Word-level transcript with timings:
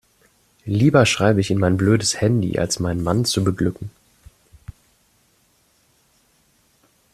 Lieber 0.65 1.05
schreibe 1.05 1.41
ich 1.41 1.51
in 1.51 1.59
mein 1.59 1.77
blödes 1.77 2.21
Handy, 2.21 2.57
als 2.57 2.79
meinen 2.79 3.03
Mann 3.03 3.23
zu 3.23 3.43
beglücken. 3.43 3.91